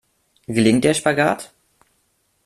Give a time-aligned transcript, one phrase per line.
[0.47, 1.53] Gelingt der Spagat?